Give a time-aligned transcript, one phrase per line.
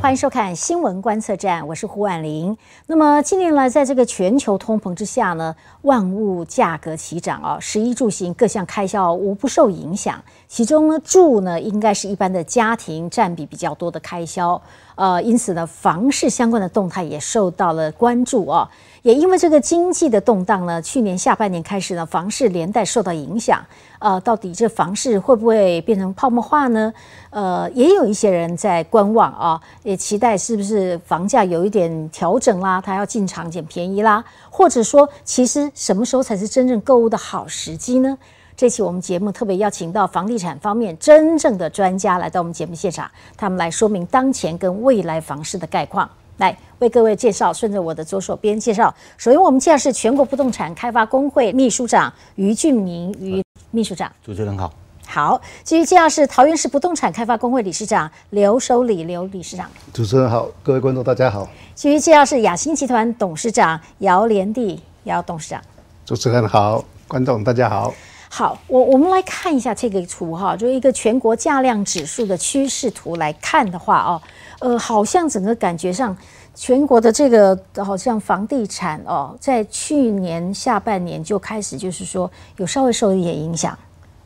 [0.00, 2.56] 欢迎收看新闻观测站，我是胡婉玲。
[2.86, 10.22] 那么近年来，在这个全球通膨之下呢，万物价格齐涨啊，食衣住行各项开销无不受影响。
[10.46, 14.60] 其中呢，住呢应该是一般的家庭占比比较多的开销，
[14.96, 18.68] 呃，因此呢，房市相关的动态也受到了关注啊。
[19.06, 23.64] 也因为这个经济的动荡呢，去年下半年开始呢，房市连带受到影响。
[24.00, 26.92] 呃，到底这房市会不会变成泡沫化呢？
[27.30, 38.18] 呃，也有一些人在观望啊，也期待是不是房价有一点调整啦，他要进场捡便宜啦，或者说，其实什么时候才是真正购物的好时机呢？
[38.56, 47.52] 这期我们节目特别邀请到房地产方面真正的专家来到我们节目现场，他们来说明当前跟未来房市的概况，来为各位介绍。
[47.52, 54.10] 顺着我的左手边介绍，首先我们介绍是全国不动产开发工会秘书长于俊明于秘书长。
[54.24, 54.72] 主持人好。
[55.08, 59.70] 好，继续介绍是桃园市不动产开发工会理事长刘守礼刘理事长。
[59.92, 61.48] 主持人好，各位观众大家好。
[61.76, 65.62] 继续介绍是雅兴集团董事长姚连地姚董事长。
[66.04, 67.94] 主持人好，观众大家好。
[68.28, 74.20] 好，我我们来看一下这个图哈，就一个全国价量指数的趋势图来看的话哦，
[74.60, 76.16] 呃，好像整个感觉上，
[76.54, 83.76] 全国的这个好像房地产哦，在去年下半年就开始就是说有稍微受一点影响。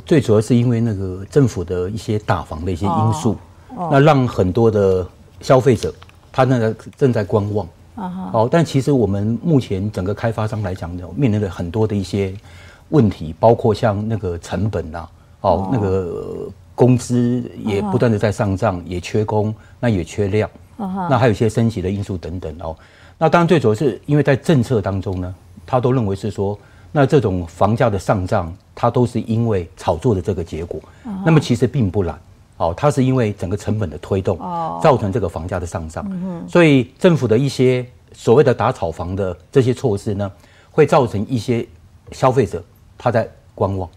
[0.06, 3.36] 最主要是因为那个政府的一些打房的一些因素，
[3.91, 5.06] 那让很多的
[5.41, 5.95] 消费者
[6.33, 7.67] 他那个正在观望。
[8.33, 12.34] 哦，但其实我们目前整个开发商来讲呢，面临了很多的一些
[12.89, 15.06] 问题，包括像那个成本呐，
[15.42, 16.48] 哦，那个
[16.81, 22.75] 工资也不断的在上涨，也缺工，那也缺量，那还有一些升级的因素等等哦。
[23.19, 25.34] 那当然最主要是因为在政策当中呢，
[25.67, 26.58] 他都认为是说。
[26.92, 30.80] 那这种房价的上涨，它都是因为炒作的这个结果。
[31.24, 32.18] 那么其实并不然，
[32.57, 34.36] 哦，它是因为整个成本的推动，
[34.83, 36.05] 造成这个房价的上涨。
[36.48, 40.29] 所以政府的一些所谓的打炒房的这些措施呢，
[40.73, 41.64] 会造成一些
[42.11, 42.61] 消费者
[42.98, 43.89] 他在观望。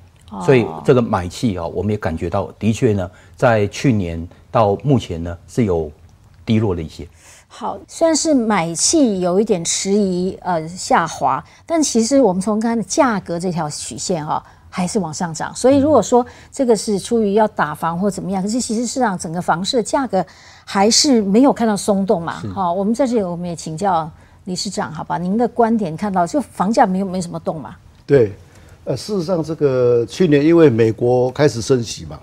[0.42, 5.92] 所以这个买气啊，我们也感觉到，的确呢，在去年到目前呢是有
[6.46, 7.08] 低落了一些。
[7.48, 15.54] 好，虽然是买气有一点迟疑，呃，下滑，但其实我们从刚才价格这条曲线哈，还是往上涨。
[15.54, 20.26] 所以如果说这个是出于要打房或怎么样，可是其实市场整个房市的价格
[20.66, 22.42] 还是没有看到松动嘛。
[22.56, 24.10] 好，我们在这里我们也请教
[24.46, 25.20] 理事长，好吧？
[25.20, 27.76] 您的观点看到就房价没有没什么动嘛？
[28.08, 28.34] 对，
[28.86, 32.20] 呃，事实上这个去年因为美国开始升息嘛，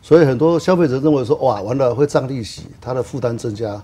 [0.00, 3.80] 所以很多消费者认为说哇，完了会涨利息，他的负担增加。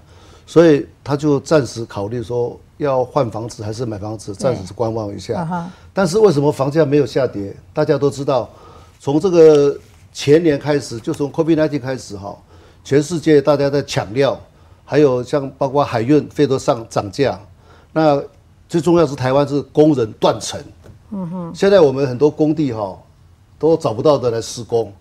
[0.49, 5.69] 所以他就暂时考虑说要换房子还是买房子，暂时观望一下。
[5.93, 7.53] 但是为什么房价没有下跌？
[7.75, 8.49] 大家都知道，
[9.01, 9.77] 从这个
[10.13, 12.39] 前年开始，就从 COVID-19 开始哈，
[12.85, 14.41] 全世界大家在抢料，
[14.85, 17.39] 还有像包括海运费都上涨价。
[17.93, 18.23] 那
[18.69, 20.63] 最重要是台湾是工人断层。
[21.11, 21.53] 嗯哼。
[21.55, 22.97] 现在我们很多工地哈
[23.59, 24.93] 都找不到的来施工。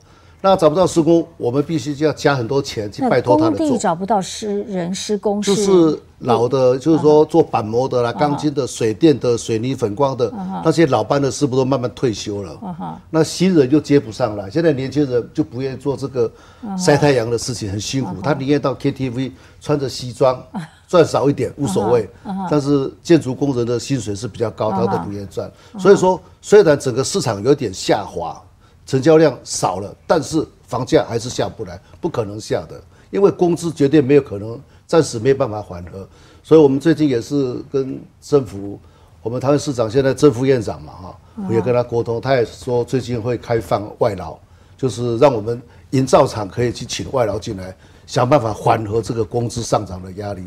[0.42, 3.66] 那找不到施工，我们必须就要加很多钱去拜托他的做。
[3.66, 10.32] 工地找不到施人施工，就是老的，就是说做板模的啦、钢筋的、水电的、水泥粉光的
[10.64, 13.02] 那些老班的师傅都慢慢退休了。
[13.10, 14.52] 那新人就接不上了。
[14.52, 16.32] 现在年轻人就不愿意做这个
[16.78, 18.22] 晒太阳的事情，很辛苦。
[18.22, 20.40] 他宁愿到 KTV 穿着西装，
[20.88, 22.10] 赚少一点无所谓。
[22.50, 25.52] 但是建筑工人的薪水是比较高，他都不愿意赚。
[25.80, 28.42] 所以说，虽然整个市场有点下滑。
[28.88, 32.80] 成交量少了，但是房价还是下不来，不可能下的，
[33.10, 36.08] 因为工资绝对没有可能，暂时没有办法缓和。
[36.44, 38.80] 所以我们最近也是跟政府，
[39.24, 41.18] 我们台湾市长现在正副院长嘛，哈，
[41.50, 44.38] 我也跟他沟通，他也说最近会开放外劳，
[44.78, 45.60] 就是让我们
[45.90, 47.76] 营造厂可以去请外劳进来，
[48.06, 50.44] 想办法缓和这个工资上涨的压力。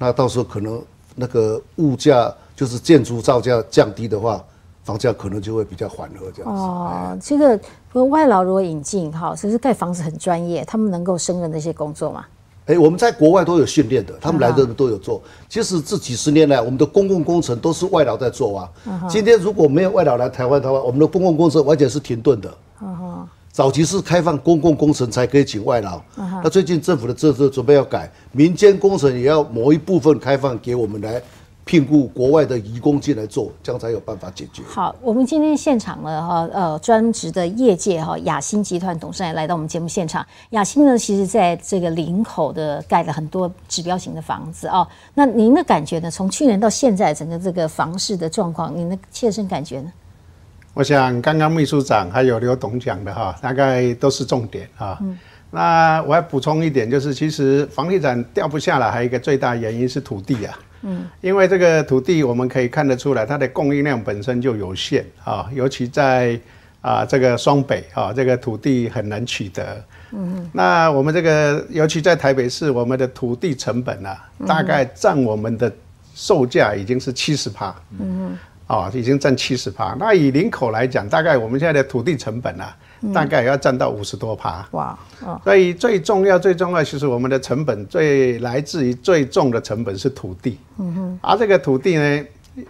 [0.00, 0.82] 那到时候可能
[1.14, 4.42] 那个物价就是建筑造价降低的话。
[4.82, 6.62] 房价可能就会比较缓和这样子。
[6.62, 12.24] 哦，这个外劳如果引进哈，其实盖房子很专业，他们能够胜任那些工作吗？
[12.66, 15.22] 哎，我们在国外都有训练的，他们来的都有做。
[15.50, 18.70] 其实这几十年来，我们的公共工程都是外劳在做啊。
[19.08, 22.52] 今天如果没有外劳来台湾的话，我们的公共工程完全是停顿的。
[23.52, 26.00] 早期是开放公共工程才可以请外劳，
[26.42, 31.20] 那最近政府的政策准备要改，民间工程也要某一部分开放给我们来。
[31.62, 34.60] 聘雇国外的移工进来做，这样才有办法解决。
[34.66, 40.26] 好，我们今天现场呢，哈，呃，专职的业界哈，雅兴集团董事长来到我们节目现场。
[40.50, 44.84] 雅兴呢，其实在这个林口的盖了很多指标型的房子哦。
[45.14, 46.10] 那您的感觉呢？
[46.10, 49.92] 从去年到现在，整个这个房市的状况，您的切身感觉呢？
[50.74, 54.98] 我想刚刚秘书长还有刘董讲的哈，大概都是重点啊。
[55.50, 60.58] 那我要补充一点，就是其实房地产掉不下来，还有一个最大原因是土地啊。
[60.82, 66.38] 嗯，因为这个土地我们可以看得出来，它的供应量本身就有限啊，尤其在
[66.80, 69.84] 啊这个双北啊，这个土地很难取得。
[70.12, 75.70] 嗯，那我们这个尤其在台北市，我们的土地成本啊，大概占我们的
[76.14, 77.74] 售价已经是七十趴。
[77.98, 78.38] 嗯，
[78.70, 79.94] 哦，已经占七十趴。
[79.98, 82.74] 那以林口来讲，大概我们现在的土地成本啊。
[83.14, 84.62] 大概要占到五十多趴。
[84.72, 84.98] 哇，
[85.42, 92.24] 所以最重要最重要就是我们的成本最来自于最重的成本是土地，嗯哼，而这个土地呢，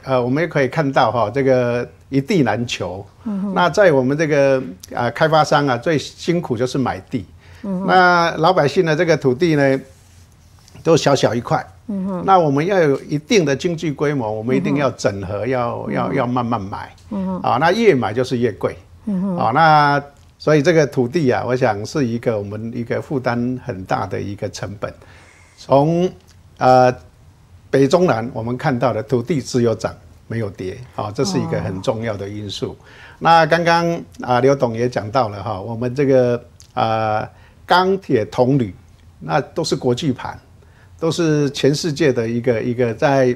[0.04, 4.62] 呃，我们也可以看到哈，这个一地难求，嗯哼，那在我们这个
[4.94, 7.26] 啊开发商啊最辛苦就是买地，
[7.64, 9.80] 嗯那老百姓的这个土地呢，
[10.84, 18.76] 都小小一块，嗯哼，那我们要有一定的经济规模，我们一定要整合，要要要慢慢买，嗯哼，啊，那越买就是越贵，
[19.06, 20.02] 嗯哼，啊，那。
[20.42, 24.90] 所以这个土地啊，我想是一个我们一个负担很大的一个成本。
[25.58, 26.10] 从
[26.56, 26.90] 呃
[27.70, 29.94] 北中南我们看到的土地只有涨
[30.28, 32.74] 没有跌，啊，这是一个很重要的因素。
[33.18, 36.42] 那刚刚啊刘董也讲到了哈，我们这个
[36.72, 37.28] 啊
[37.66, 38.74] 钢铁铜铝
[39.18, 40.40] 那都是国际盘，
[41.00, 43.34] 都是全世界的一个一个在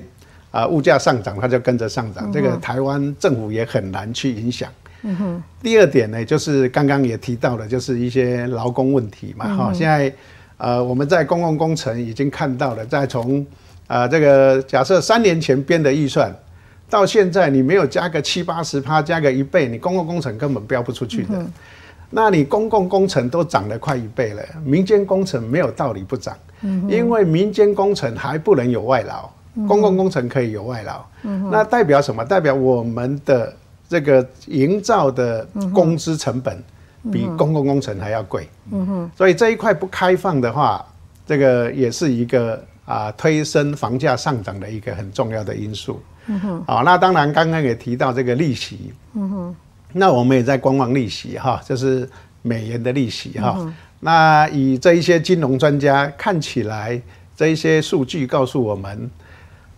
[0.52, 2.30] 啊物价上涨，它就跟着上涨。
[2.30, 4.70] 这个台湾政府也很难去影响。
[5.02, 9.56] 嗯哼，第二点呢，就是刚刚也提到了，就是一些劳工问题嘛。
[9.56, 10.10] 哈，现在
[10.56, 13.44] 呃，我们在公共工程已经看到了，在从
[13.86, 16.34] 啊这个假设三年前编的预算，
[16.88, 21.44] 到现在你没有加个七八十趴，加个一倍，你公共工程根本标不出去的。
[22.14, 29.28] 那你公共工程都涨了快一倍了，民间工程没有道理不涨，嗯因为民间工程还不能有外劳，
[29.66, 31.04] 公共工程可以有外劳。
[31.24, 32.24] 嗯那代表什么？
[32.24, 33.52] 代表我们的。
[33.86, 36.60] 这个营造的工资成本
[37.12, 40.84] 比公共工程还要贵，嗯哼，所以这一块不开放的话，
[41.26, 49.56] 这个也是一个啊推升房价上涨的一个很重要的因素，嗯哼，好，那当然刚刚也提到这个利息，嗯哼，
[49.94, 52.08] 那我们也在观望利息哈，就是
[52.42, 53.56] 美元的利息哈，
[54.00, 57.00] 那以这一些金融专家看起来，
[57.34, 59.10] 这一些数据告诉我们。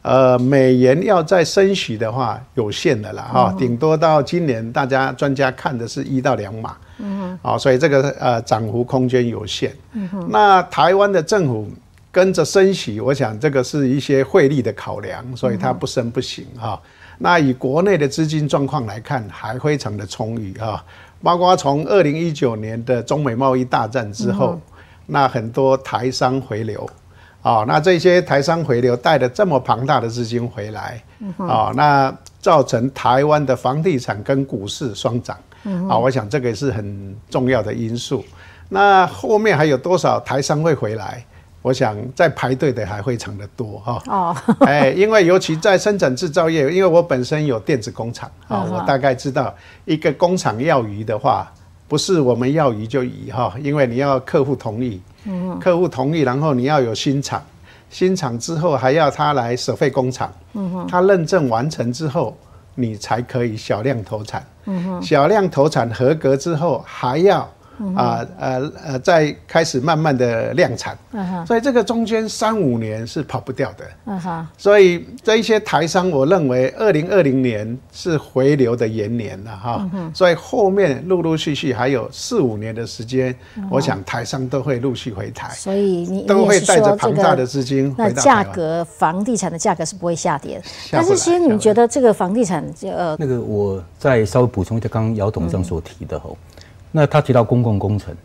[0.03, 6.77] 呃，美元要再升息的话，有限的了哈，顶多到今年，大家专家看的是一到两码，
[7.43, 9.75] 啊，所以这个呃涨幅空间有限，
[10.29, 11.69] 那台湾的政府
[12.12, 16.81] 跟着升息，我想这个是一些汇率的考量，所以它不升不行哈。
[17.19, 20.85] 那以国内的资金状况来看，还非常的充裕哈，
[21.23, 24.61] 包括从二零一九年的中美贸易大战之后，
[25.07, 26.89] 那很多台商回流。
[27.43, 31.01] 哦，那这些台商回流带了这么庞大的资金回来，
[31.37, 35.39] 哦，那造成台湾的房地产跟股市双涨，
[35.89, 38.25] 啊，我想这个是很重要的因素。
[38.69, 41.25] 那后面还有多少台商会回来？
[41.67, 44.01] 我想在排队的还非常的多哈。
[44.07, 49.53] 哦， 哎，因为尤其在生产制造业，因为我本身有电子工厂 啊，我大概知道
[49.85, 51.53] 一个工厂要移的话，
[51.89, 55.03] 不是我们要移就移哈，因为你要客户同意。
[55.61, 57.43] 客户同意，然后你要有新厂，
[57.91, 60.33] 新厂之后还要他来舍废工厂，
[60.88, 62.38] 他认证完成之后，
[62.76, 64.47] 你才可以小量投产。
[65.02, 67.50] 小量投产合格之后，还要。
[67.95, 70.97] 啊呃呃，在开始慢慢的量产，
[71.47, 73.85] 所以这个中间三五年是跑不掉的。
[74.56, 79.90] 所以这一些台商，我认为二零二零年是回流的元年了哈。
[80.14, 83.35] 所以后面陆陆续续还有四五年的时间，
[83.71, 85.50] 我想台商都会陆续回台。
[85.50, 90.61] 所以你都会带着庞大的资金那价格房地产的价格是不会下跌。
[90.90, 96.37] 但是其实你觉得这个房地产呃，那个我再稍微补充一下，刚刚姚董事长所提的吼。
[96.97, 98.17] 那他提到公共工程，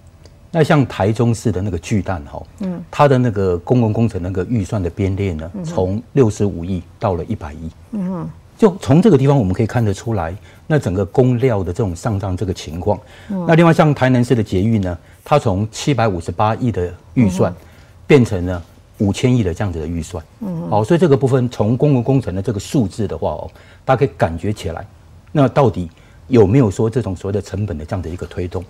[0.50, 10.34] 那像台中市的那个巨蛋哈，嗯，它的那个公共工程那个预算的编列呢，从六十五亿到了一百亿，嗯就从这个地方我们可以看得出来，
[10.68, 12.98] 那整个工料的这种上涨这个情况。
[13.28, 17.54] 那另外像台南市的捷运呢，它从七百五十八亿的预算
[18.08, 18.64] 变成了
[19.00, 23.52] 五千亿的这样子的预算，嗯，好，所以这个部分从公共工程的这个数字的话哦，
[23.84, 24.88] 大家可以感觉起来，
[25.34, 25.90] 那到底。
[26.28, 28.64] 有没有说这种所谓的成本的这样的一个推动？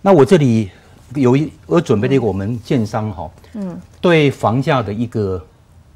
[0.00, 0.70] 那我这里
[1.14, 5.40] 有一我准备了一个我们建商哈，嗯，对房价的一个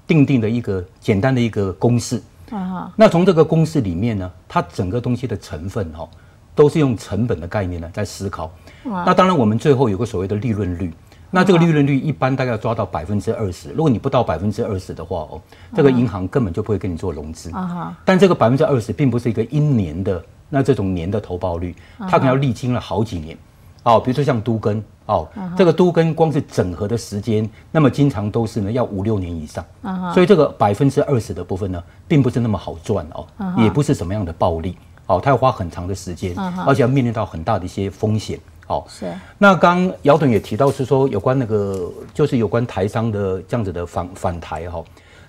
[0.06, 2.92] 定定的一个简单的一个公式啊。
[2.94, 6.08] 那从这个公式里面呢，它整个东西的成分哈，
[6.54, 8.52] 都是用成本的概念呢在思考。
[8.84, 10.92] 那当然我们最后有个所谓的利润率，
[11.30, 13.70] 那这个利润率一般大概要抓到百分之二十。
[13.70, 15.42] 如果你不到百分之二十的话哦，
[15.74, 17.96] 这个银行根本就不会跟你做融资啊。
[18.04, 20.22] 但这个百分之二十并不是一个一年的。
[20.48, 23.36] 那这种年的投报率，它可能要历经了好几年，
[23.82, 29.64] 哦，比如说像都根哦，这个都根光是整合的时间，那么经常都是呢要五六年以上，
[30.12, 33.26] 所以这个百分之二十的部分呢，并不是那么好赚哦，
[33.56, 34.76] 也不是什么样的暴利
[35.06, 36.34] 哦，它要花很长的时间，
[36.66, 38.38] 而且要面临到很大的一些风险。
[38.68, 39.14] 哦，是。
[39.38, 44.82] 那刚姚董也提到是说有关那个，就是有关台商的这样子的反反台哈，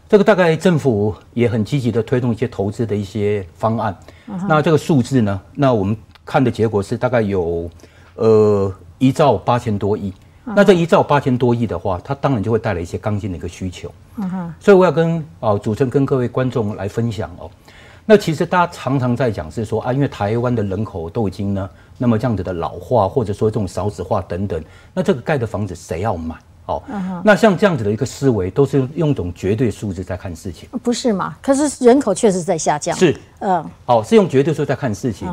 [0.10, 3.96] 这个大概政府也很积极的推动一些投资的一些方案。
[4.48, 5.96] 那这个数字呢，那我们
[6.26, 7.70] 看的结果是大概有
[8.16, 10.14] 呃一兆八千多亿。
[10.44, 13.92] 那这一兆八千多亿的话，它当然就会带来一些钢筋的一个需求。
[14.60, 17.52] 所以我要跟啊主持人跟各位观众来分享哦。
[18.06, 21.70] 那其实大家常常在讲是说啊，因为台湾的人口都已经呢。
[21.98, 26.36] 那么这样子的老化，或者说这种少子化等等，那这个盖的房子谁要买？
[26.68, 26.84] 哦，
[27.24, 31.36] 那像这样子的一个思维，都是用一种绝对数字在看事情，不是嘛？
[31.42, 35.28] 可是人口确实在下降，是，嗯，好，是用绝对数在看事情。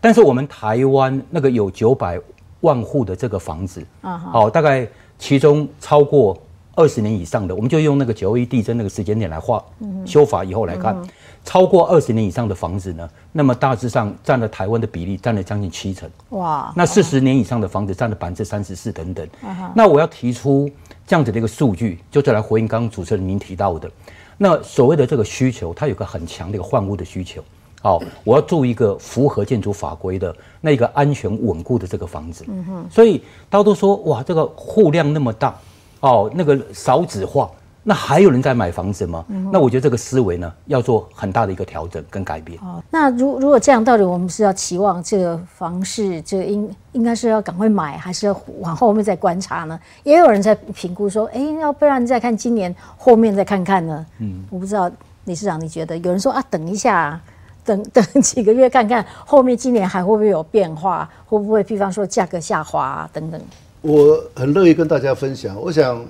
[0.00, 2.20] 但是我们台湾那个有九百
[2.60, 4.86] 万户的这个房子，啊，好，大概
[5.18, 6.36] 其中超过
[6.74, 9.64] 二十年以上的，我们就用那个九一地震那个时间点来画
[10.04, 10.96] 修法以后来看。
[11.44, 16.10] 超过二十年以上的房子呢，那么大致上占了台湾的比例，占了将近七成。
[16.30, 16.72] 哇！
[16.74, 19.28] 那四十年以上的房子占了百分之三十四等等。
[19.74, 20.68] 那我要提出
[21.06, 23.90] 这样子的一个数据，就是来回应刚刚主持人您提到的，
[24.38, 27.42] 那所谓的这个需求，它有个很强的一个换屋的需求。
[27.82, 32.42] 好，我要住一个符合建筑法规的那个安全稳固的这个房子。
[32.48, 32.86] 嗯哼。
[32.90, 33.18] 所以
[33.50, 35.54] 大家都说，哇，这个户量那么大，
[36.00, 37.50] 哦，那个少子化。
[37.86, 39.22] 那还有人在买房子吗？
[39.52, 42.58] 那我觉得这个思维呢，要做很大的一个调整跟改变。
[42.62, 49.78] 哦，那如如果这样，到底我们是要期望这个房市，这个应应该是要赶快买，还是要往后面再观察呢？
[50.02, 54.06] 也有人在评估说，哎，要不然再看今年后面再看看呢？
[54.18, 54.90] 嗯，我不知道
[55.26, 55.94] 理事长你觉得？
[55.98, 57.20] 有人说啊，等一下，
[57.66, 61.06] 等等几个月看看后面今年还会不会有变化？
[61.26, 63.38] 会不会比方说价格下滑等等？
[63.82, 66.02] 我很乐意跟大家分享，我想。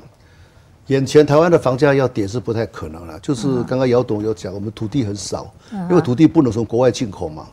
[0.88, 5.50] 眼前台湾的房价要跌是不太可能了，就是刚刚姚董有讲，我们土地很少，
[5.88, 7.47] 因为土地不能从国外进口嘛。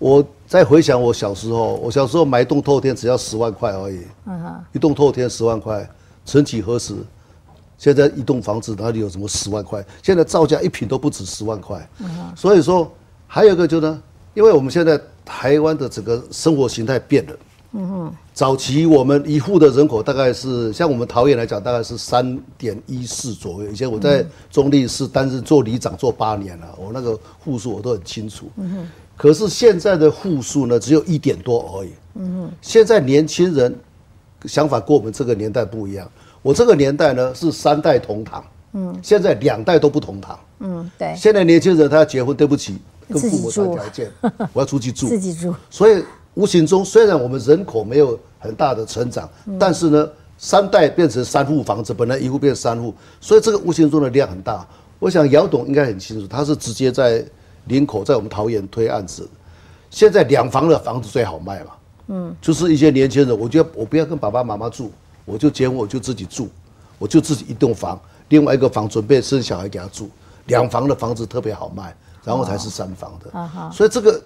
[0.00, 4.00] 我再回想我小时候，我小时候买一栋透天只要十万块而已，
[4.72, 5.88] 一栋透天十万块，
[6.24, 6.96] 曾几何时，
[7.78, 9.84] 现在一栋房子哪里有什么十万块？
[10.02, 11.88] 现在造价一平都不止十万块。
[12.34, 12.90] 所以说，
[13.28, 14.02] 还有一个就呢，
[14.34, 17.32] 因为我们现在台湾的整个生活形态变了。
[17.76, 23.70] 嗯哼，早期我们一户的人口大概是像我们桃园来讲，大概是三点一四左右。
[23.70, 28.48] 以前我在中立市担任做里长做八年了，我那个户数我都很清楚。
[28.58, 31.90] 嗯哼，可是现在的户数呢，只有一点多而已。
[32.14, 33.74] 嗯哼，现在年轻人
[34.44, 36.08] 想法跟我们这个年代不一样。
[36.42, 40.38] 我这个年代呢是三代同堂，嗯，现在两代都不同堂。
[40.60, 41.12] 嗯，对。
[41.16, 42.78] 现在年轻人他要结婚，对不起，
[43.08, 44.12] 跟父母谈条件，
[44.52, 45.52] 我要出去住， 自己住。
[45.68, 46.04] 所以。
[46.34, 54.66] 无形中，虽然我们人口没有很大的成长，但是呢，三代变成三户房子，本来一户变三户，所以这个无形中的量很大。
[54.98, 57.24] 我想姚董应该很清楚，他是直接在
[57.66, 59.28] 林口，在我们桃园推案子。
[59.90, 61.70] 现在两房的房子最好卖嘛，
[62.08, 64.90] 嗯，就是一些年轻人，我觉得我不要跟爸爸妈妈住，
[65.24, 66.48] 我就结婚我就自己住，
[66.98, 68.00] 我就自己一栋房，
[68.30, 70.10] 另外一个房准备生小孩给他住，
[70.46, 74.20] 两房的房子特别好卖，然后才是三房的，所以这个。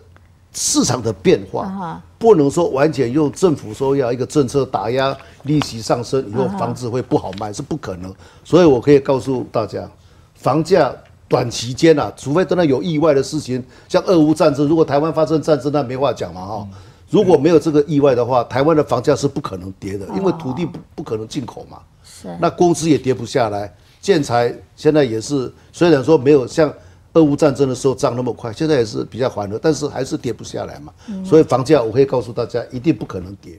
[0.59, 8.13] 市场的变化不能说完全用政府说要一个政策打压利息上升以后房子会不好卖是不可能，
[8.43, 9.89] 所以我可以告诉大家，
[10.35, 10.93] 房价
[11.29, 16.69] 短期间啊，除非真的有意外的事情，像俄乌战争，如果台湾发生战争那没话讲嘛哈，
[17.09, 26.69] 如果没有这个意外的话，台湾的房价是不可能跌的，因为土地不不可能进口嘛，是，那工资也跌不下来，建材现在也是虽然说没有像。
[27.15, 30.93] 俄乌战争的时候涨那么快，现在也是比较缓和，但是还是跌不下来嘛。
[31.25, 33.59] 所以房价我可以告诉大家，一定不可能跌。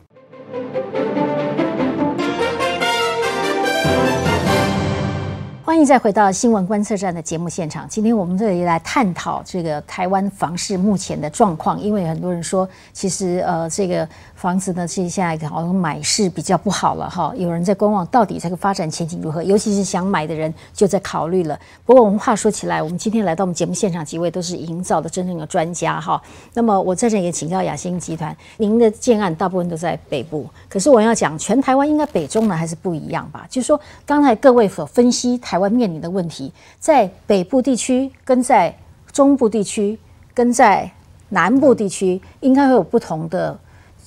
[5.63, 7.87] 欢迎再回到新闻观测站的节目现场。
[7.87, 14.07] 今天我们这里来探讨这个台湾房市目前的状况，因为很多人说，其实呃，这个
[14.39, 17.31] 房子呢，其实现在好像买是比较不好了哈。
[17.35, 19.43] 有人在观望，到底这个发展前景如何？
[19.43, 21.59] 尤其是想买的人就在考虑了。
[21.85, 26.19] 不过我们话说起来，我们今天来到我们节目现场几位都是营造的真正的专家哈。
[26.55, 33.45] 那么我在这也请教雅兴集团，您的建案大部分都在北部，可是我要讲全台湾应该北中南还是不一样吧？
[33.49, 35.59] 就是说刚才各位所分析台。
[35.59, 38.73] 湾面临的问题，在北部地区跟在
[39.11, 39.99] 中部地区
[40.33, 40.89] 跟在
[41.27, 43.59] 南部地区，应该会有不同的，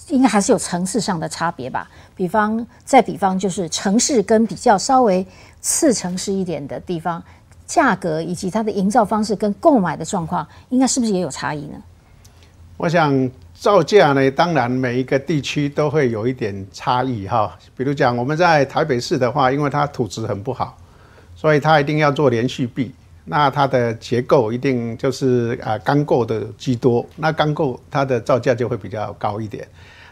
[0.08, 1.90] 应该还是有城市上的差别吧。
[2.14, 5.26] 比方，再比方就是城市跟比较稍微
[5.60, 7.22] 次城市一点的地方，
[7.66, 11.82] 价格以及它的营造方式跟购买的状况，应该是不是也有差异呢？
[12.76, 13.30] 我想。
[13.54, 17.56] 造价呢，当然每一个地区都会有一点差异哈。
[17.76, 20.76] 比如讲，我们在台北市的话，因为它土质很不好，
[21.36, 22.92] 所以它一定要做连续壁。
[23.24, 29.66] 那它的结构一定就是啊钢构的居多，那钢构它的造价就会比较高一点。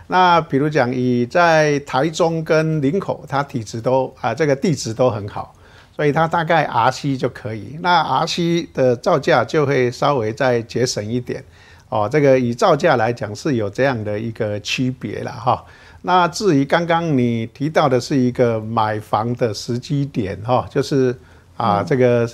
[0.07, 5.55] 那比如讲，以在台中跟林口，它体质都啊这个地质都很好，
[5.95, 7.77] 所以它大概 RC 就可以。
[7.81, 11.45] 那 RC 的造价就会稍微再节省一点
[11.89, 12.09] 哦。
[12.11, 15.65] 这个以造价来讲是有这样的一个区别了哈。
[16.03, 21.17] 那至于刚刚你提到的是一个买房的时机点哈，就是
[21.57, 22.29] 啊这个。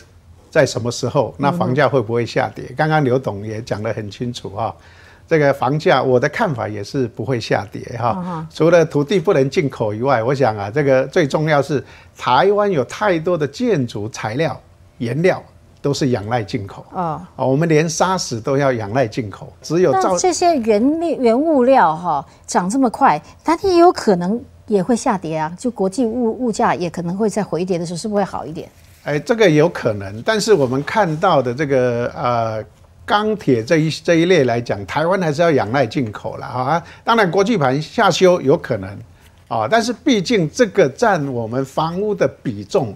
[0.56, 1.34] 在什么时候？
[1.36, 2.64] 那房价会不会下跌？
[2.74, 4.74] 刚刚刘董也讲得很清楚啊。
[5.28, 8.48] 这个房价，我的看法也是不会下跌哈。
[8.50, 11.84] 除了土地不能进口以外，我想啊，这个最重要是
[12.16, 14.58] 台湾有太多的建筑材料、
[14.96, 15.42] 原料
[15.82, 17.28] 都是仰赖进口啊。
[17.36, 25.54] 我们连砂石都要仰赖进口，只有造这些原料、原物料哈涨这么快，它也有可能也会下跌啊。
[25.58, 28.66] 就国际物物价也可能会在回跌的时候，是不是会好一点？
[29.06, 32.60] 哎，这个有可能，但是我们看到的这个呃
[33.04, 36.82] 钢铁这一这一类来讲，台湾还是要仰赖进口了啊。
[37.04, 38.90] 当然，国际盘下修有可能
[39.46, 42.92] 啊，但是毕竟这个占我们房屋的比重，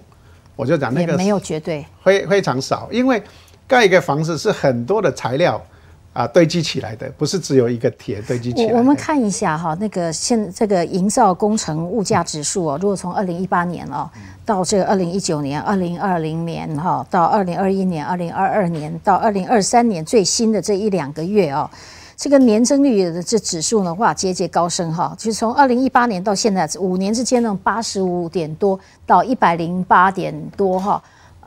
[0.57, 3.23] 我就讲那个没有绝对，非非常少，因为
[3.65, 5.65] 盖一个房子是很多的材料。
[6.13, 8.73] 啊，堆积起来的不是只有一个铁堆积起来。
[8.73, 14.09] 我们看一下哈，那个现这个营造工程物价指数哦，如果从二零一八年哦
[14.45, 21.69] 到这个二零一九年、二零二零年哈，到二零二一年、二零二二年到二零二三年最新的这一两个月哦，
[22.17, 31.01] 这个年增率的这指数的话节节高升哈，就是从二零一八年到现在五年之间呢，八十五点多到一百零八点多哈。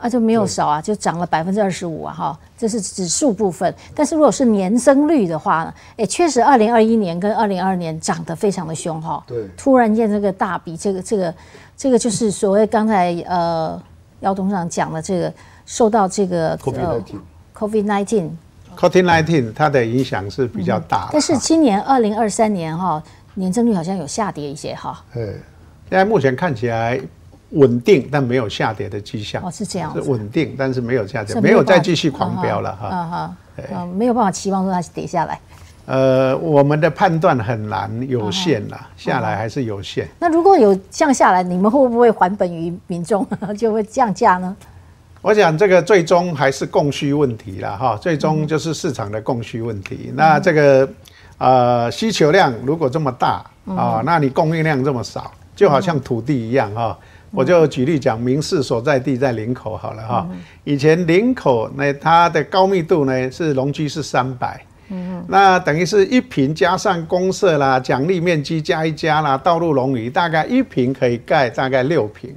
[0.05, 3.73] 啊，就没有少啊，就涨了百分之二十五啊，哈，这是指数部分。
[3.95, 9.23] 但是如果是年增率的话呢，哎，确实二零二一年跟二零二二年涨得非常的凶哈。
[9.25, 11.33] 对，突然间这个大笔，这个这个
[11.75, 13.81] 这个就是所谓刚才呃
[14.19, 15.33] 姚董事长讲的这个
[15.65, 21.09] 受到这个 COVID nineteen，COVID nineteen 它的影响是比较大。
[21.11, 23.01] 但是今年二零二三年哈
[23.33, 25.03] 年增率好像有下跌一些哈。
[25.11, 25.25] 对，
[25.89, 27.01] 现在目前看起来。
[27.51, 29.41] 稳定，但没有下跌的迹象。
[29.43, 29.93] 哦，是这样。
[29.93, 32.87] 是稳定，但是没有下跌，没有再继续狂飙了哈。
[32.87, 33.35] 啊哈，
[33.73, 35.39] 啊，没有办法期望说它跌下来。
[35.85, 40.07] 呃，我们的判断很难，有限啦，下来还是有限。
[40.19, 44.55] 那如果有降下来，你们会不会还本于民众， 就会降价呢？
[45.21, 50.11] 我想这个最终还是供需问题了哈，最终就是市场的供需问题。
[50.15, 50.89] 那这个
[51.37, 56.97] 呃需求量如果这么大啊，那你供应量这么少，就好像土地一样哈。
[57.35, 60.27] 我就举例讲，民事所在地在林口好了哈。
[60.63, 72.33] 以前林口呢它的高密度呢是容积是三百，嗯，那等于是一平加上公社啦、奖励面积加一加啦、道路容余，大概一平可以盖大概六平。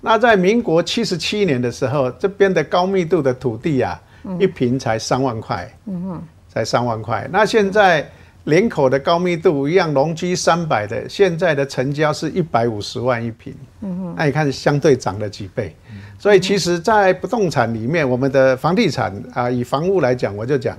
[0.00, 4.00] 那在民国七十七年的时候，这边的高密度的土地啊，
[4.38, 7.28] 一平才三万块，嗯哼，才三万块。
[7.32, 8.10] 那现在。
[8.44, 13.54] 林口的高密度一样，容积三百的，现在的成交是一百五十万一平。
[13.82, 15.74] 嗯哼，那你看相对涨了几倍。
[16.18, 20.76] 所以其实，在不动产里面，我们的房地产啊，以房屋来讲，我就讲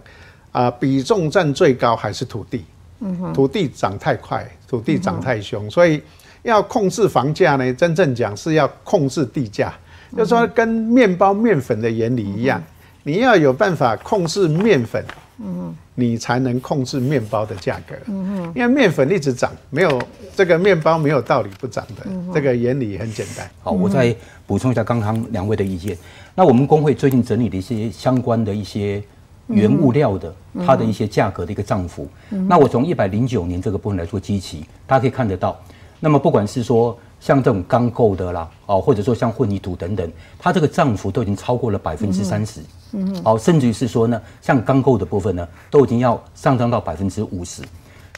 [0.52, 2.66] 啊，比重占最高还是土地。
[3.00, 6.02] 嗯哼，土地涨太快，土地涨太凶，所以
[6.42, 9.74] 要控制房价呢，真正讲是要控制地价，
[10.18, 12.62] 就说跟面包面粉的原理一样，
[13.04, 15.04] 你要有办法控制面粉。
[15.40, 17.96] 嗯，你才能控制面包的价格。
[18.06, 20.02] 嗯哼，因为面粉一直涨，没有
[20.36, 22.06] 这个面包没有道理不涨的。
[22.34, 23.50] 这个原理很简单。
[23.62, 24.16] 好，我再
[24.46, 25.98] 补充一下刚刚两位的意见。
[26.36, 29.04] 那我们工会最近整理的一些相关的一些
[29.48, 30.34] 原物料的
[30.66, 32.08] 它的一些价格的一个涨幅。
[32.30, 35.60] 那我从一百零九年这个部分来做基期，大家可以看得到。
[36.00, 42.60] 那么不管是说像这种钢构的啦，哦，或者说像混凝土等等，它这个涨幅都已经超过了百分之三十。
[42.92, 47.62] 嗯，哦，甚至于是说呢，像钢构的部分呢，都已经要上涨到百分之五十。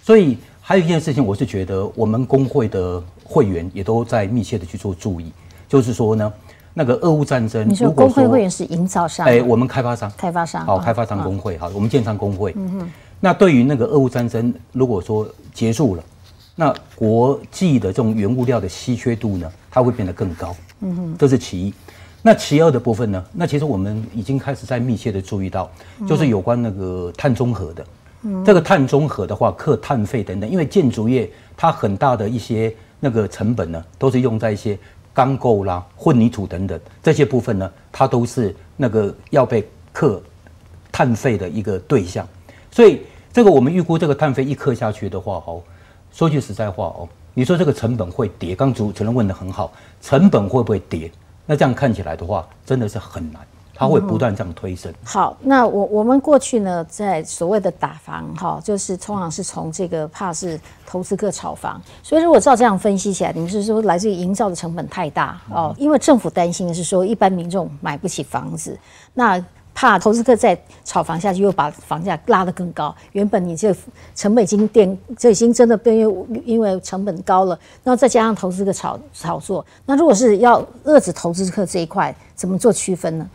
[0.01, 5.31] 所以还有一件事情，我是觉得我们工会的会员也都在密切的去做注意，
[5.69, 6.33] 就是说呢，
[6.73, 12.53] 那个俄乌战争，你说工会会员是营造商，哎，我们开发商，开发商，好，开发商工会，好，我们建商工会。
[12.57, 16.03] 嗯哼，那对于那个俄乌战争，如果说结束了。
[16.55, 20.55] 那国际的这种原物料的稀缺度呢，它会变得更高。
[20.79, 21.73] 嗯哼，这是其一。
[22.21, 25.69] 那其二的部分呢，那其实我们已经开始在密切的注意到，
[26.07, 27.85] 就是有关那个碳中和的。
[28.23, 34.75] 嗯，这个碳中和的话，克碳费等等，因为建筑业它很大的一些那个成本呢，都是用在一些
[35.13, 40.19] 钢构啦、混凝土等等这些部分呢，它都是那个要被克
[40.91, 42.27] 碳费的一个对象。
[42.71, 45.61] 所以这个我们预估这个碳费一克下去的话，哦，
[46.15, 48.56] 说句实在话哦，你说这个成本会跌？
[48.56, 49.69] 刚主持人问的很好，
[50.01, 51.12] 成本会不会跌？
[51.45, 53.41] 那这样看起来的话，真的是很难。
[53.78, 54.89] 它会不断这样推升。
[55.04, 68.80] 好，那我我们过去呢，在所谓的打房哈，就是通常是从这个怕是投资客炒房，所以如果照这样分析起来，你们是说来自于营造的成本太大哦，因为政府担心的是说一般民众买不起房子，
[69.13, 69.43] 那
[69.75, 72.95] 怕投资客再炒房下去又把房价拉得更高。
[73.11, 73.75] 原本你这
[74.15, 75.99] 成本已经垫，这已经真的被
[76.45, 83.29] 因为成本高了，然后再加上投资客炒炒作，那如果是要遏制投资客这一块，怎么做区分呢？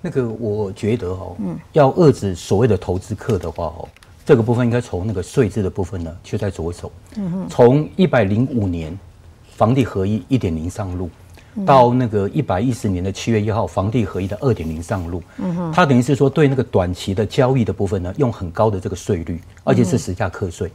[0.00, 3.88] 那个我觉得哦，嗯，要遏制所谓的投资客的话哦，
[4.24, 6.90] 这个部分应该从那个税制的部分呢就在着手。
[7.16, 8.98] 嗯哼，从一百零五年
[9.56, 11.10] 房地合一一点零上路，
[11.64, 15.22] 到那个一百一十年的七月一号房地合一的二点零上路，
[15.72, 20.70] 它等于是说对那个短期的交易的部分呢，用很高的这个税率，而且是实价课税，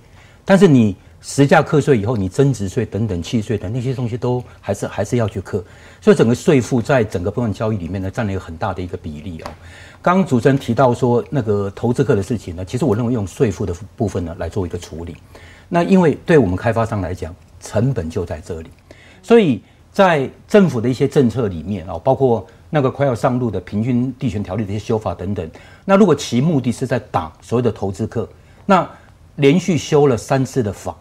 [0.46, 0.96] 但是你。
[1.24, 5.64] 实价课税以后，你增值税等等、契税等那些东西都还是还是要去课，
[6.02, 9.52] 所以整个税负在整个部分交易里面呢，占了一个很大的一个比例哦。
[10.02, 15.16] 刚刚主持人提到说那个投资客的事情呢，其实我认为用税负的部分呢来做一个处理。
[15.70, 18.72] 那因为对我们开发商来讲，成本就在这里，
[19.22, 19.62] 所以
[19.92, 25.50] 在政府的一些政策里面啊，包括那个快要上路的平均地权条例的一些修法等等，
[25.84, 28.28] 那如果其目的是在打所谓的投资客，
[28.66, 28.90] 那
[29.36, 30.96] 连续修了三次的法。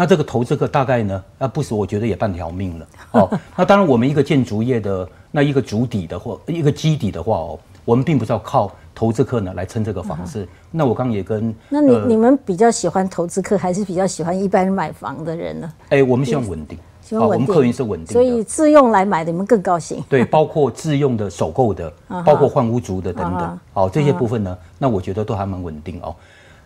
[0.00, 3.28] 那这个投资客大概呢，那不死我觉得也半条命了哦。
[3.56, 10.46] 那当然，我们一个建筑业的那一个主底的或一个基底的话哦，我们并不是要靠投资客呢来撑这个房子。
[10.70, 15.72] 那我刚也跟那你你们比较喜欢投资客，还是比较喜欢一般买房的人呢？
[15.88, 20.04] 哎，我们希望稳定，希望稳定，我们客源是稳定的，所以自用来买的你们更高兴。
[20.10, 21.90] 对，包括自用的、首购的，
[22.22, 26.14] 包括换屋族的等等，好这些部分呢，那我觉得都还蛮稳定哦。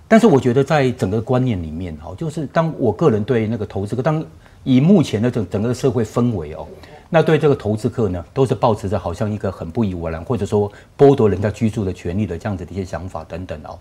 [0.08, 4.22] 但是我觉得，在整个观念里面，哈，就是当我个人对那个投资客，当
[4.64, 6.66] 以目前的整整个社会氛围哦，
[7.08, 13.78] 那对这个投资客呢，都是保持着好像一个很不以为然，或者说剥夺人家居住的权利的这样子的一些想法等等哦。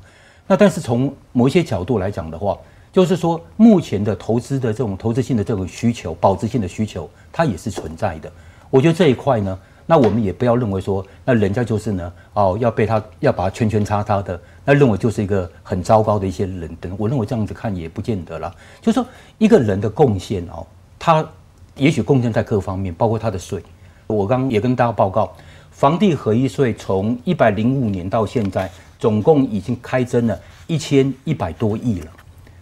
[0.47, 2.57] 那但是从某一些角度来讲的话，
[2.91, 8.31] 就是说目前的投资的这种投资性的这种需求、保值性的需求，它也是存在的。
[8.69, 9.57] 我觉得这一块呢。
[9.87, 16.95] 那我们也不要认为说，那人家就是呢，哦，要被他要把他圈圈叉叉的，那认为就是一个很糟糕的一些人等。
[16.97, 18.55] 我认为这样子看也不见得了。
[18.79, 19.05] 就是说，
[19.37, 20.65] 一个人的贡献哦，
[20.97, 21.27] 他
[21.75, 23.61] 也许贡献在各方面，包括他的税。
[24.07, 25.35] 我刚也跟大家报告，
[25.71, 32.07] 房地合一税从一百零五年到现在，总共已经开征了一千一百多亿了。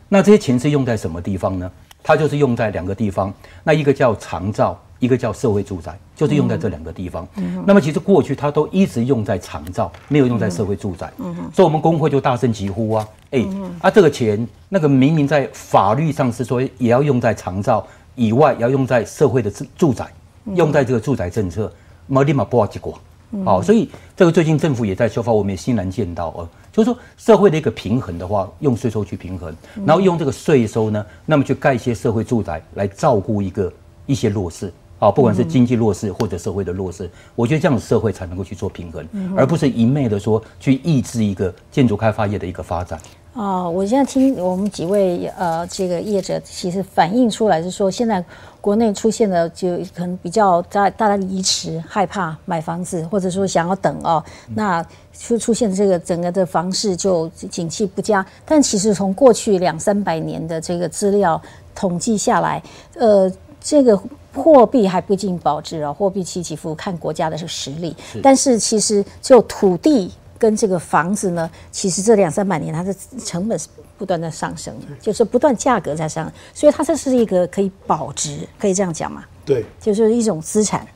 [0.10, 1.72] 那这些钱是用在什么地方呢？
[2.04, 4.78] 它就是用在两个地方，那一个叫长照。
[5.00, 7.26] 一个叫社会住宅，就是用在这两个地方。
[7.66, 11.10] 那么其实过去它都一直用在长照，没有用在社会住宅。
[11.54, 13.46] 所以我们工会就大声疾呼啊，哎，
[13.80, 20.06] 啊这个钱那个明明在法律上是说也要用在长照以外，要用在社会的住住宅，
[20.54, 21.72] 用在这个住宅政策，
[22.08, 23.00] 马立马不好结果。
[23.46, 33.72] 好，所以这个最近政府也在修法，我们也欣然见到哦，就是说社会的一个平衡的话，用税收去平衡，然后用这个税收呢，那么去盖一些社会住宅来照顾一个
[34.06, 34.72] 一些弱势。
[35.00, 43.00] 啊，不管是经济弱势或者社会的弱势，我觉得这样的社会才能够去做平衡，而不是一昧的说去抑制一个建筑开发业的一个发展。
[43.34, 48.24] 哦，我现在听我们几位呃这个业者，其实反映出来是说，现在
[48.60, 54.24] 国内出现的就可能比较大大家移迟，害怕买房子，或者说想要等哦，
[54.56, 58.26] 那出出现这个整个的房市就景气不佳。
[58.46, 61.42] 但其实从过去两三百年的这个资料
[61.74, 62.62] 统计下来，
[62.96, 64.00] 呃，这个。
[64.32, 67.94] 货币还不尽保值啊，货币起起伏看国家的是实力。
[68.22, 70.10] 但是其实就土地
[70.40, 79.26] 跟这个房子呢，其实这两三百年它的成本是不断在上升的，就是不断价格在上，所以它这是一个可以保值，可以这样讲嘛？
[79.46, 80.88] 对，就是一种资产，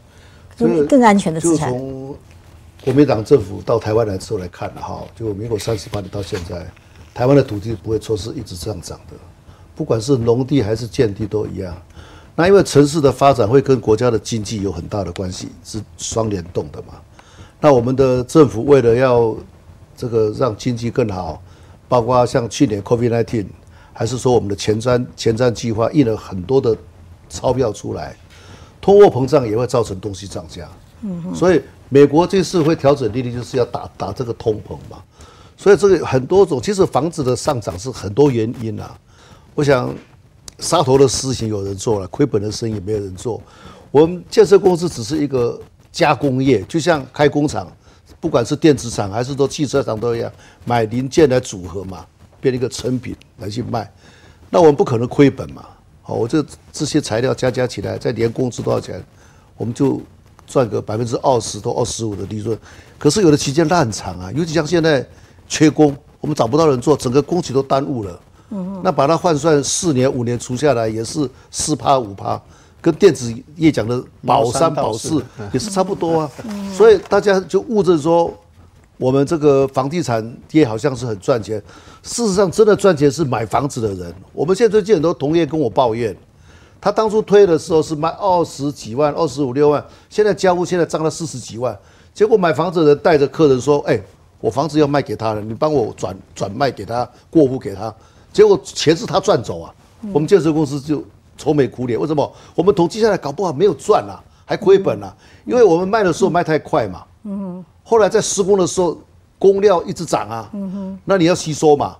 [0.57, 1.69] 更更安全的资产。
[1.69, 2.15] 从
[2.83, 6.65] 国民党政府到台湾来之后来看了哈，就民国三十八年到现在，
[7.13, 9.17] 台湾的土地不会说是一直这样涨的，
[9.75, 11.75] 不管是农地还是建地都一样。
[12.35, 16.93] 那因为城市的发展会跟国家的经济有很大的关系，是双联动的嘛。
[17.63, 19.33] 那我们的政府为了要
[19.95, 21.41] 这个让经济更好，
[21.87, 23.45] 包括像去年 COVID-19，
[23.93, 26.75] 还是说我们的前瞻前瞻计划印了很多的
[27.29, 28.13] 钞票出来，
[28.81, 30.67] 通货膨胀也会造成东西涨价。
[31.03, 35.01] 嗯所以美国这次会调整利率，就是要打打这个通膨嘛。
[35.55, 38.93] 所以这个很多种，其实房子的上涨是很多原因啊。
[39.55, 39.89] 我想。
[40.59, 43.41] 杀头的事情有人做了，亏本的生意没有人做。
[43.89, 45.59] 我们建设公司只是一个
[45.93, 47.71] 加工业，就像开工厂，
[48.19, 50.29] 不管是电子厂还是说汽车厂都一样，
[50.65, 52.05] 买零件来组合嘛。
[52.41, 53.89] 变一个成品来去卖，
[54.49, 55.63] 那我们不可能亏本嘛。
[56.01, 59.01] 好，我这这些材料加加起来，再连工资多少钱，
[59.55, 60.01] 我们就
[60.45, 62.59] 赚个百分之二十到二十五的利润。
[62.99, 65.07] 可是有的期间它很长啊，尤其像现在
[65.47, 68.19] 缺工，我们找不到人做，整个工期都耽误了。
[68.49, 72.41] 嗯那把它换算四年五年除下来，也是四趴五趴，
[72.83, 76.31] 跟电子业讲的保三保四也是差不多啊。
[76.71, 78.31] 所以大家就误认说。
[78.95, 81.61] 我们这个房地产业好像是很赚钱，
[82.03, 84.13] 事实上真的赚钱是买房子的人。
[84.31, 86.15] 我们现在最近很多同业跟我抱怨，
[86.79, 91.77] 他当初推的时候是卖二十几万、二十五六万，现在交屋现在涨了四十几万，
[92.13, 93.99] 结果买房子的人带着客人说：“哎，
[94.39, 97.93] 我房子要卖给他了，你帮我转转卖给他，过户给他。”
[98.31, 99.73] 结果钱是他赚走啊，
[100.13, 101.03] 我们建设公司就
[101.37, 101.99] 愁眉苦脸。
[101.99, 102.31] 为什么？
[102.55, 105.15] 我们统计下来搞不好没有赚啊，还亏本啊，
[105.45, 107.03] 因为我们卖的时候卖太快嘛。
[107.23, 107.63] 嗯。
[107.83, 108.97] 后来在施工的时候，
[109.37, 110.49] 工料一直涨啊，
[111.03, 111.97] 那你要吸收嘛。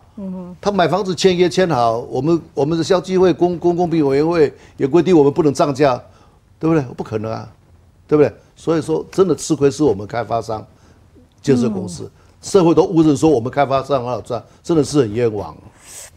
[0.62, 6.02] 他买房子签约签好，我们我们的消基会公公公平委员会也规定我们不能涨价，
[6.60, 6.82] 对不对？
[6.96, 7.50] 不可能啊，
[8.08, 8.32] 对不对？
[8.56, 10.66] 所以说真的吃亏是我们开发商、
[11.42, 12.10] 建设公司，
[12.42, 15.58] 社会都误认说我们开发商很好赚，真的是很冤枉。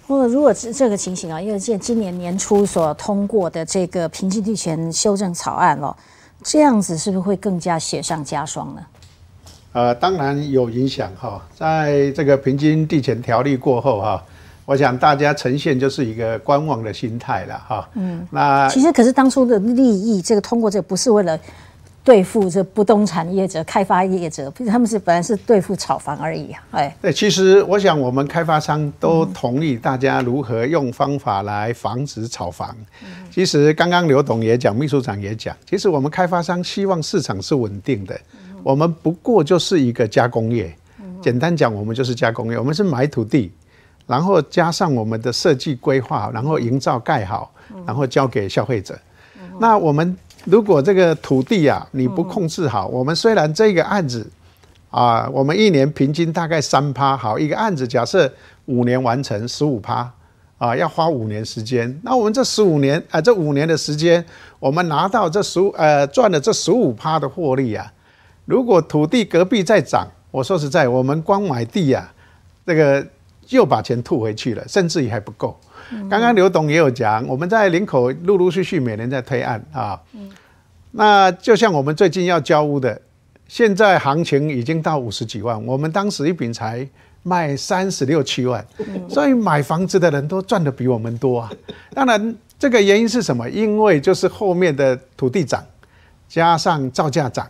[0.07, 5.95] 不过如果是这个情形啊，因为现今年年初所通过的这个平均地权修正草案哦，
[6.45, 8.81] 这样子是不是会更加雪上加霜呢？
[9.73, 14.23] 呃，当然有影响哈，在这个平均地权条例过后哈，
[14.65, 17.89] 我想大家呈现就是一个观望的心态了哈。
[17.95, 21.37] 嗯，那其实可是当初的利益，这个通过这个不是为了
[22.07, 26.63] 对付这不动产业者、开发业者，他们是本来是对付炒房而已啊。
[26.71, 32.77] 哎，对，其实我想我们开发商都同意大家如何用方法来防止炒房。
[33.29, 38.17] 其实刚刚刘董也讲，秘书长也讲，其实我们开发商希望市场是稳定的。
[38.63, 40.73] 我们不过就是一个加工业，
[41.21, 42.57] 简单讲，我们就是加工业。
[42.57, 43.51] 我们是买土地，
[44.07, 47.53] 然后加上我们的设计规划，然后营造盖好，
[47.85, 48.97] 然后交给消费者。
[49.59, 54.25] 那我们如果这个土地啊，你不控制好，我们虽然这个案子
[54.91, 58.33] 啊，我们一年平均大概三趴，好一个案子，假设
[58.67, 60.09] 五年完成十五趴
[60.59, 62.01] 啊，要花五年时间。
[62.05, 64.25] 那我们这十五年啊，这五年的时间，
[64.61, 67.93] 我们拿到这十五呃赚了这十五趴的获利啊。
[68.45, 72.09] 如果土地隔壁在涨，我说实在，我们光买地呀，
[72.65, 73.05] 这个
[73.49, 75.59] 又把钱吐回去了，甚至于还不够。
[76.11, 80.01] 刚刚刘董也有讲，我们在林口陆陆续续每年在推案啊，
[80.93, 83.01] 那就像我们最近要交屋的，
[83.47, 86.87] 现在行情已经到五十几万，我们当时一平才
[87.23, 88.65] 卖三十六七万，
[89.09, 91.51] 所以买房子的人都赚的比我们多啊。
[91.93, 93.49] 当然，这个原因是什么？
[93.51, 95.65] 因为就是后面的土地涨，
[96.29, 97.47] 加上造价涨。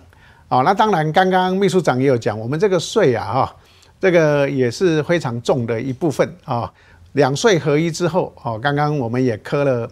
[0.49, 3.57] 哦，那当然，刚刚秘书长也有讲，我们这个税啊，哈，
[4.01, 6.73] 这个也是非常重的一部分啊。
[7.17, 9.91] 两税合一之后，哦，刚刚我们也磕了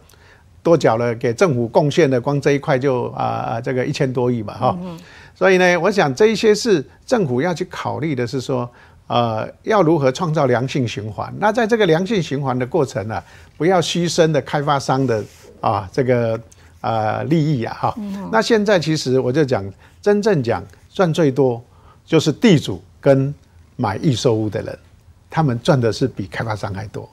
[0.62, 4.78] 多缴了给政府贡献的，光这一块就啊这个一千多亿吧，哈。
[5.34, 8.70] 所以呢，我想这一些是政府要去考虑的，是说，
[9.08, 11.32] 呃，要如何创造良性循环。
[11.38, 13.20] 那在这个良性循环的过程呢，
[13.56, 15.24] 不要牺牲的开发商的
[15.60, 16.38] 啊这个
[16.80, 17.94] 啊利益啊，哈。
[18.30, 19.64] 那现在其实我就讲。
[20.04, 21.64] 真正讲赚最多，
[22.04, 23.34] 就是地主跟
[23.76, 24.78] 买预售屋的人，
[25.34, 27.08] 他们赚的是比开发商还多。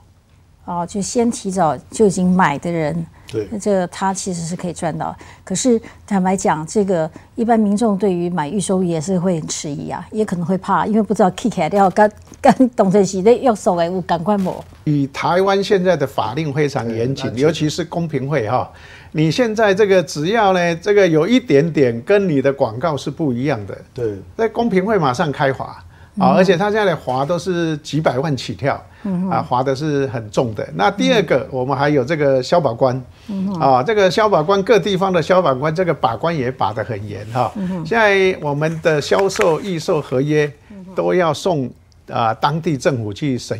[0.65, 5.13] 哦，就先提早就已经买的人，对，这个他其实是可以赚到。
[5.43, 14.63] 可是坦白讲，这个一般民众对于买预售也是会很迟疑啊，也可能会怕，因为不知道 kick 掉干干董成喜的要收哎，我赶快摸。
[14.83, 18.71] 以台湾现在的法令非常严谨，尤其是公平会哈。
[19.11, 25.83] 你现在这个只要呢，这个有一点点跟你的广告是不一样的，对，在公平会马上开罚
[26.17, 28.75] 啊，而且他现在的滑都是几百万起跳，
[29.29, 30.67] 啊，划的是很重的。
[30.75, 33.01] 那第二个，我们还有这个消保官，
[33.59, 37.51] 啊，这个消保官各地方的消保官这个把关也把得很严哈。
[37.85, 40.51] 现在我们的销售、预售合约
[40.93, 41.71] 都要送
[42.09, 43.57] 啊当地政府去审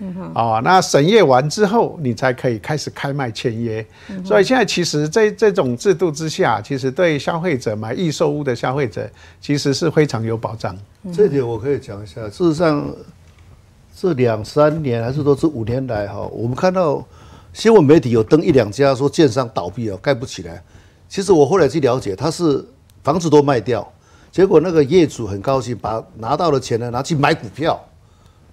[0.00, 0.32] 验。
[0.34, 3.84] 哦，那审阅完之后，你才可以开始开卖签约。
[4.24, 9.08] 所以现在其实在这种制度之下，其实对消费者买预售屋的消费者，
[9.40, 10.76] 其实是非常有保障。
[11.12, 12.22] 这点我可以讲一下。
[12.28, 12.86] 事实上，
[13.96, 17.04] 这两三年还是说这五年来哈，我们看到
[17.52, 20.62] 新闻媒体有登一两家说建商倒闭了，盖不起来。
[21.08, 22.64] 其实我后来去了解，他是
[23.02, 23.90] 房子都卖掉，
[24.30, 27.82] 结果那个业主很高兴，把拿到的钱呢拿去买股票。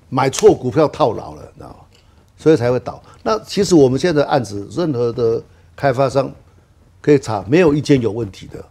[0.09, 1.75] 买错股票套牢了，知道吗？
[2.37, 3.01] 所以才会倒。
[3.23, 5.41] 那其实我们现在的案子，任何的
[5.75, 6.31] 开发商
[7.01, 8.63] 可以查，没有一间有问题的。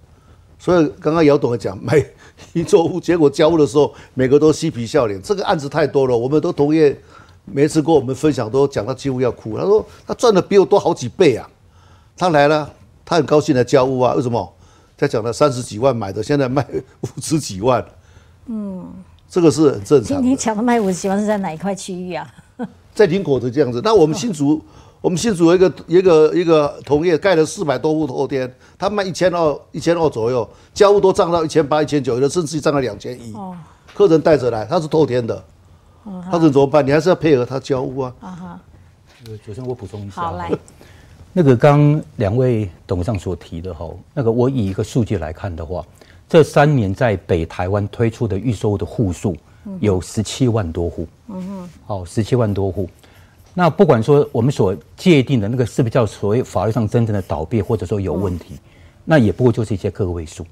[0.59, 2.03] 所以刚刚姚董讲买
[2.53, 5.20] 一座屋，结果交屋的时候，每个都嬉皮笑脸。
[5.20, 6.99] 这个案子太多了，我们都同业
[7.44, 9.59] 每次跟我们分享都讲到几乎要哭。
[9.59, 11.49] 他说他赚的比我多好几倍啊！
[12.16, 12.70] 他来了，
[13.05, 14.14] 他很高兴来交屋啊。
[14.14, 14.55] 为什么？
[14.97, 16.64] 他讲了三十几万买的，现在卖
[17.01, 17.85] 五十几万。
[18.47, 18.87] 嗯，
[19.35, 20.23] 这个是很正常。
[20.23, 22.33] 你讲的卖五十几万是在哪一块区域啊？
[22.94, 23.81] 在林口的这样子。
[23.83, 24.62] 那我们新竹，
[25.01, 33.35] 我们新竹有一个一个一个同业盖了四百多户后天，他卖一千二一千二左右，交屋都涨到一千八一千九，有的甚至涨到两千一。
[33.35, 33.57] 哦，
[33.92, 35.44] 客人带着来，他是透天的。
[36.31, 36.87] 他说怎么办？
[36.87, 38.14] 你还是要配合他交屋啊。
[38.20, 38.61] 啊哈。
[39.27, 40.23] 呃，首先我补充一下。
[40.23, 40.49] 好来。
[41.33, 45.85] 那个刚两位董事长所提的哈，那个我以一个数据来看的话，
[46.28, 49.37] 这三年在北台湾推出的预售的户数
[49.80, 51.06] 有十七万多户。
[51.28, 51.70] 嗯哼。
[51.87, 52.88] 好，十七万多户。
[53.54, 58.58] 那不管说我们所界定的那个是不是叫所谓法律上真正的倒闭，或者说有问题，
[59.04, 60.44] 那也不过就是一些个位数。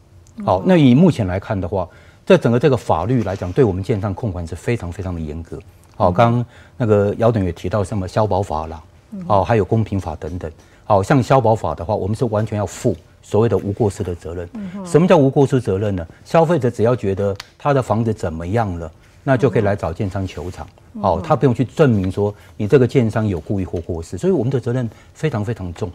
[0.44, 1.88] 好，那以目前来看的话。
[2.24, 5.58] 在整个这个法律来讲，对我们建商控管是非常非常的严格。
[5.96, 8.82] 好，刚刚那个姚董也提到什么消保法啦，
[9.26, 10.48] 哦，还有公平法等等。
[10.84, 14.48] 好像消保法的话，我们是完全要负所谓的无过失的责任。
[14.84, 16.06] 什么叫无过失责任呢？
[16.24, 18.90] 消费者只要觉得他的房子怎么样了，
[19.22, 20.66] 那就可以来找建商求偿。
[21.00, 25.90] 好，他不用去证明说你这个建商有故意或过失，所以我们的责任非常非常重。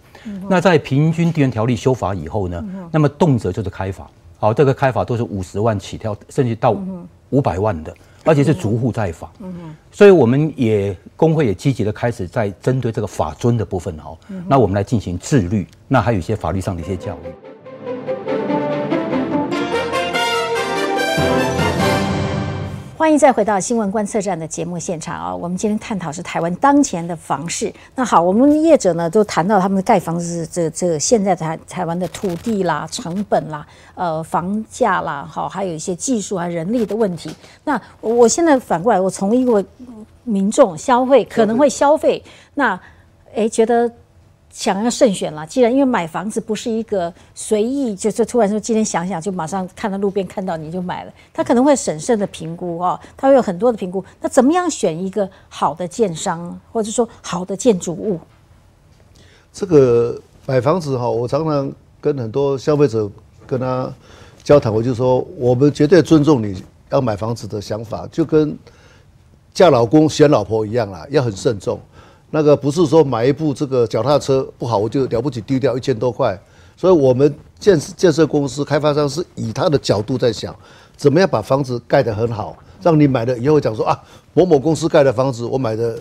[0.49, 4.09] 那在平均地权条例修法以后呢，那么动辄就是开罚。
[4.39, 6.75] 好，这个开法都是五十万起跳，甚至到
[7.29, 7.93] 五百万的，
[8.27, 9.31] 而且是逐户在访。
[9.41, 14.15] 嗯所以我们也工会也积极的开始在针对这个法尊的部分哈，
[14.47, 17.46] 那我们来进行自律，那还有一些法律上的一些教育。
[22.97, 25.35] 欢迎再回到新闻观测站的节目现场啊！
[25.35, 27.71] 我们今天探讨是台湾当前的房市。
[27.93, 37.29] 那好，我们业者呢都谈到他们盖房子这这现在台台湾的土地啦、成本啦、呃房价啦，好，还有一些技术啊、人力的问题。
[37.65, 39.63] 那我现在反过来，我从一个
[40.23, 42.23] 民众消费可能会消费，
[42.55, 42.79] 那
[43.35, 43.91] 哎觉得。
[44.57, 54.03] 想要慎选了，既然因为买房子不是一个随意，就是突然说今天想想就马上看到路边看到你就买了，他可能会审慎的评估哦，他会有很多的评估。
[54.19, 58.19] 那怎么样选一个好的建商，或者说好的建筑物？
[59.53, 63.07] 这个买房子哈，我常常跟很多消费者
[63.45, 63.93] 跟他
[64.43, 68.57] 交谈，我就说我们绝对尊重你要买房子的想法，就跟
[69.53, 71.79] 嫁老公选老婆一样啦，要很慎重。
[72.29, 76.37] 那个不是说买一部这个脚踏车不好，我就了不起丢掉一千多块。
[76.75, 80.55] 所以，我们建建设公司开发商是以他的角度在想，
[80.95, 83.99] 怎么样把房子盖得很好，让你买了以后讲说啊，
[84.33, 85.97] 某某公司盖的房子我买的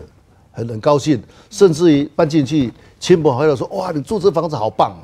[0.53, 4.95] 很很高兴，甚至于搬进去，亲朋好友说哇，你住这房子好棒。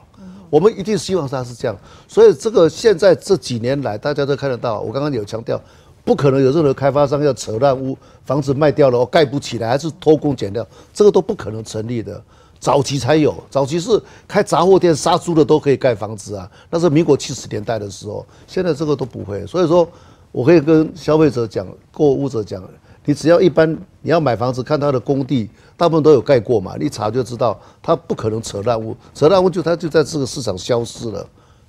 [0.51, 1.75] 我们一定希望他是这样。
[2.07, 5.59] 所以，这个现在这几年来，大家都看得到，我刚刚有强调。
[6.05, 12.21] 不可能有任何开发商要扯烂屋，房子卖掉了，盖不起来，还是偷工减料，这个都不可能成立的。
[12.59, 19.47] 早期才有，早期是开杂货店杀猪的都可以盖房子啊，那是民国七十年代的时候，现在这个都不会。
[19.47, 19.89] 所以说，
[20.31, 22.63] 我可以跟消费者讲，购物者讲，
[23.05, 23.69] 你只要一般
[24.01, 31.25] 你要买房子，看他的工地，大部分都有盖过嘛，你查就知道，他不可能扯烂屋，扯烂屋就他就在这个市场消失了，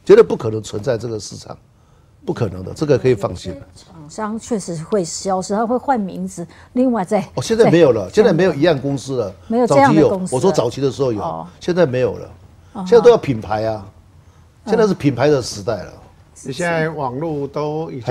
[0.05, 1.55] 绝对不可能存在这个市场。
[2.25, 3.53] 不可能的，这个可以放心。
[4.03, 10.35] 厂商确实会消失，他会换名字，另外再哦，现在没有了，现在没有一样公司了，没有这样的公司。
[10.35, 12.29] 我说早期的时候有，现在没有了，
[12.85, 13.85] 现在都要品牌啊，
[14.65, 15.93] 现在是品牌的时代了。
[16.45, 18.01] 你现在网络都已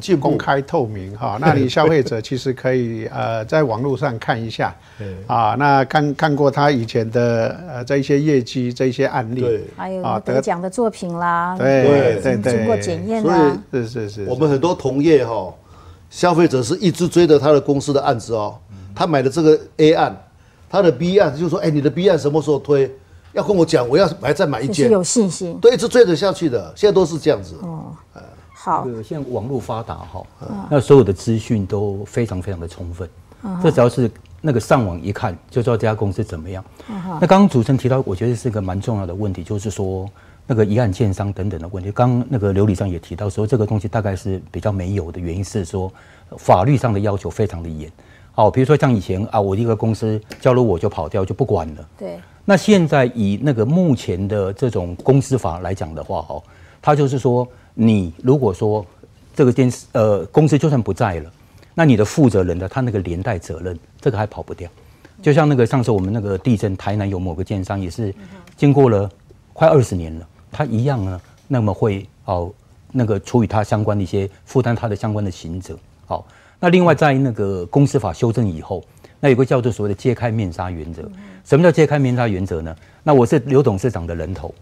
[0.00, 4.74] 经公开透明哈， 那你消费者其实可以呃在网络上看一下，
[5.26, 9.44] 啊，那看看过他以前的呃这一些业绩这一些案例，
[9.76, 11.84] 还有得奖的作品啦，对
[12.22, 12.36] 对。
[12.40, 15.52] 对，经过检验啦，是是是，我们很多同业哈，
[16.10, 18.56] 消费者是一直追着他的公司的案子哦，
[18.94, 20.16] 他买的这个 A 案，
[20.68, 22.90] 他的 B 案就说，哎，你的 B 案什么时候推？
[23.32, 27.54] 要跟我讲，我要买再买一件，有信心，对，一直追着下去的，现在都是这样子。
[27.62, 27.92] 哦，
[28.52, 30.22] 好，现在网络发达哈，
[30.70, 33.08] 那所有的资讯都非常非常的充分，
[33.62, 34.10] 这只要是
[34.40, 36.62] 那个上网一看，就知道这家公司怎么样。
[36.86, 40.06] 那刚刚主持人提到，我觉得是一个蛮重要的问题，就是说
[40.46, 41.90] 那个一案建商等等的问题。
[41.90, 45.90] 刚那个刘理上也提到说，这个东西大概是比较没有的原因是说，
[46.36, 47.90] 法律上的要求非常的严。
[48.32, 51.88] 好，比如说像以前啊，我一个公司交了我就跑掉就不管了。
[51.98, 52.20] 对。
[52.50, 56.42] 那现在以那个目前的这种公司法来讲的话，哈，
[56.82, 58.84] 它就是说，你如果说
[59.36, 61.30] 这个电视呃公司就算不在了，
[61.76, 64.68] 那你的负责人的他那个连带责任，这个还跑不掉。
[65.22, 68.12] 就像那个上次我们那个地震，台南有某个建商也是
[68.56, 69.08] 经过了
[69.52, 72.52] 快二十年了，他一样呢，那么会哦
[72.90, 75.78] 那个处理他相关的一些负担他的相关的刑责。
[76.04, 76.26] 好，
[76.58, 78.82] 那另外在那个公司法修正以后。
[79.20, 81.08] 那有个叫做所谓的揭开面纱原则。
[81.44, 82.74] 什么叫揭开面纱原则呢？
[83.02, 84.54] 那我是刘董事长的人头，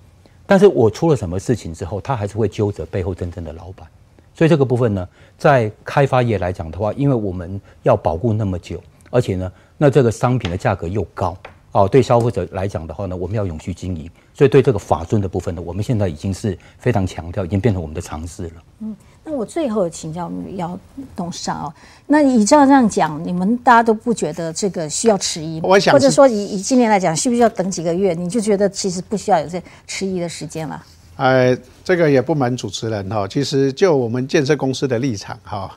[0.47, 3.87] 但是我出了什么事情之后，他还是会揪着背后真正的老板。
[4.35, 11.37] 所以这个部分呢，在开发业来讲的话，因为我们要保护那么久，而且呢，那这个商品的价格又高。
[11.73, 18.53] 哦，对消费者来讲的话呢，我们要永续经营，所以对这个法尊的部分呢，我们现在已经是非常强调，已经变成我们的常识了。
[18.81, 18.97] 嗯，
[19.29, 20.79] 那我最后请教要
[21.15, 21.75] 董事长哦，
[22.07, 25.69] 那以这样这样讲，你们大家都不觉得这个需要迟疑吗？
[25.69, 28.15] 我想，或者说以以今年来讲，需不需要等几个月？
[28.15, 30.83] 你就觉得其实不需要有这迟疑的时间了？
[31.17, 31.55] 哎，
[31.85, 35.71] 这个也不瞒主持人哈，其实就我们建设公司的立场哈。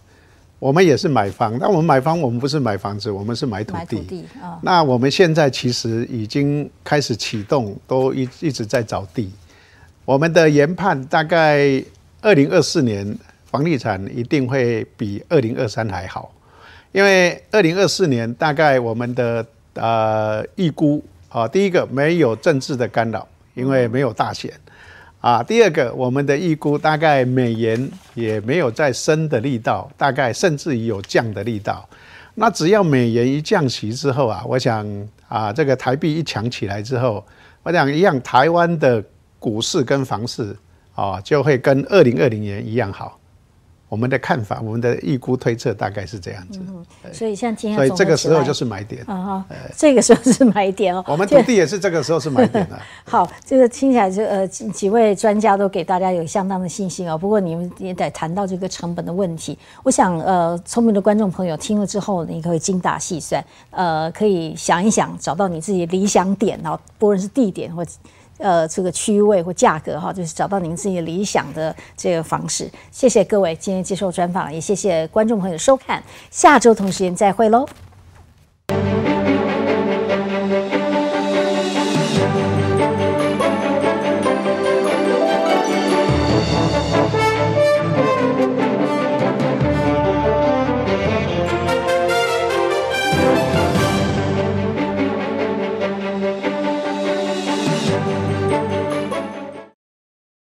[0.57, 3.97] 我们也是买房，但我们买房，我们不是买房子，我们是买土地。
[3.97, 4.59] 土地啊。
[4.61, 9.29] 那我们现在其实已经开始启动，都一一直在找地。
[10.05, 11.83] 我们的研判大概
[12.21, 13.17] 二零二四年
[13.51, 16.33] 房地产一定会比二零二三还好，
[16.93, 24.51] 因为二零二四年大概我们的呃预估啊，第一个没有政治的干扰，因为没有大选。
[25.19, 31.87] 啊，第二个，我们的预估大概美元也没有再升的力道，大概甚至于有降的力道。
[32.33, 34.83] 那只要美元一降息之后啊，我想
[35.27, 37.23] 啊，这个台币一强起来之后，
[37.61, 39.03] 我想一样，台湾的
[39.37, 40.55] 股市跟房市
[40.95, 43.19] 啊，就会跟二零二零年一样好。
[43.91, 46.61] 我们的看法，我们的预估推测大概是这样子。
[46.65, 51.03] 嗯，所以像今天，所以这个时候就是买点啊哈，这个时候是买点哦。
[51.09, 52.79] 我们土地也是这个时候是买点的。
[53.03, 57.17] 好，这个听起来就呃几位专家都给大家有相当的信心哦。
[57.17, 59.57] 不过你们也得谈到这个成本的问题。
[59.83, 67.85] 我想呃，聪明的观众朋友听了之后，你可以精打细算，呃，可以想一想，找到你自己理想点哦，不论是地点或。
[68.41, 72.69] 呃这个区位或价格哈就是找到您自己理想的这个方式。
[72.91, 76.01] 谢谢各位今天接受专访也谢谢观众朋友收看。
[76.29, 77.65] 下周同时间再会喽